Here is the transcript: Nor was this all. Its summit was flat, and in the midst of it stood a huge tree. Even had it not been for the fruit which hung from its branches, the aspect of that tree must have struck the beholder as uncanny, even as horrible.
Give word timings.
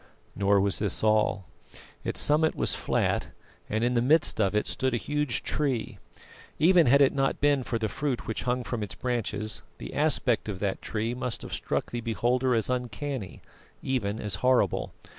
Nor 0.35 0.59
was 0.59 0.79
this 0.79 1.03
all. 1.03 1.45
Its 2.03 2.19
summit 2.19 2.55
was 2.55 2.73
flat, 2.73 3.27
and 3.69 3.83
in 3.83 3.93
the 3.93 4.01
midst 4.01 4.41
of 4.41 4.55
it 4.55 4.65
stood 4.65 4.95
a 4.95 4.97
huge 4.97 5.43
tree. 5.43 5.99
Even 6.57 6.87
had 6.87 7.03
it 7.03 7.13
not 7.13 7.39
been 7.39 7.61
for 7.61 7.77
the 7.77 7.87
fruit 7.87 8.25
which 8.25 8.41
hung 8.41 8.63
from 8.63 8.81
its 8.81 8.95
branches, 8.95 9.61
the 9.77 9.93
aspect 9.93 10.49
of 10.49 10.57
that 10.57 10.81
tree 10.81 11.13
must 11.13 11.43
have 11.43 11.53
struck 11.53 11.91
the 11.91 12.01
beholder 12.01 12.55
as 12.55 12.67
uncanny, 12.67 13.43
even 13.83 14.19
as 14.19 14.33
horrible. 14.41 14.91